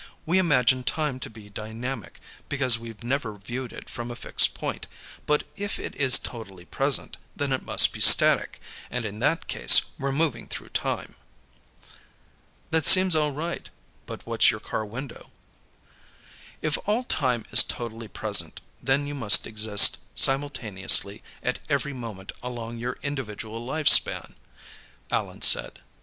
We 0.25 0.39
imagine 0.39 0.83
time 0.83 1.19
to 1.19 1.29
be 1.29 1.51
dynamic, 1.51 2.19
because 2.49 2.79
we've 2.79 3.03
never 3.03 3.35
viewed 3.35 3.71
it 3.71 3.87
from 3.87 4.09
a 4.09 4.15
fixed 4.15 4.55
point, 4.55 4.87
but 5.27 5.43
if 5.55 5.77
it 5.79 5.93
is 5.95 6.17
totally 6.17 6.65
present, 6.65 7.17
then 7.35 7.51
it 7.51 7.61
must 7.63 7.93
be 7.93 8.01
static, 8.01 8.59
and 8.89 9.05
in 9.05 9.19
that 9.19 9.45
case, 9.47 9.79
we're 9.99 10.11
moving 10.11 10.47
through 10.47 10.69
time." 10.69 11.13
"That 12.71 12.83
seems 12.87 13.15
all 13.15 13.29
right. 13.29 13.69
But 14.07 14.25
what's 14.25 14.49
your 14.49 14.59
car 14.59 14.83
window?" 14.87 15.29
"If 16.63 16.79
all 16.89 17.03
time 17.03 17.45
is 17.51 17.61
totally 17.61 18.07
present, 18.07 18.59
then 18.81 19.05
you 19.05 19.13
must 19.13 19.45
exist 19.45 19.99
simultaneously 20.15 21.21
at 21.43 21.59
every 21.69 21.93
moment 21.93 22.31
along 22.41 22.79
your 22.79 22.97
individual 23.03 23.63
life 23.63 23.87
span," 23.87 24.35
Allan 25.11 25.43
said. 25.43 25.79